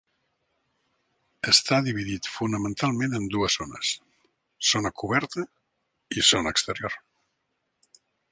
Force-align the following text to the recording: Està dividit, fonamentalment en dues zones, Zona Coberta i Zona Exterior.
Està 1.51 1.77
dividit, 1.87 2.29
fonamentalment 2.37 3.13
en 3.19 3.27
dues 3.35 3.57
zones, 3.61 3.91
Zona 4.71 4.93
Coberta 5.03 5.45
i 6.21 6.27
Zona 6.31 6.57
Exterior. 6.57 6.97